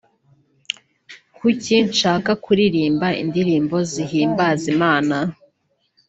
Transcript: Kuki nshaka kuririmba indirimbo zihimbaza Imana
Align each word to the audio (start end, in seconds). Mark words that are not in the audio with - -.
Kuki 1.37 1.73
nshaka 1.89 2.31
kuririmba 2.43 3.07
indirimbo 3.23 3.77
zihimbaza 3.91 4.65
Imana 4.75 5.17